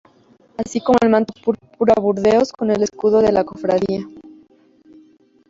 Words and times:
Así 0.57 0.81
como 0.81 0.97
el 1.03 1.11
manto 1.11 1.31
púrpura-burdeos 1.43 2.53
con 2.53 2.71
el 2.71 2.81
escudo 2.81 3.21
de 3.21 3.31
la 3.31 3.43
Cofradía. 3.43 4.03